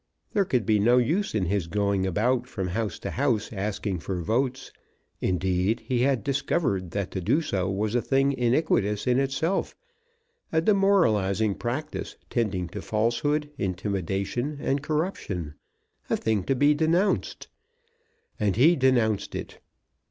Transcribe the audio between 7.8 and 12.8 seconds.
a thing iniquitous in itself, a demoralising practice tending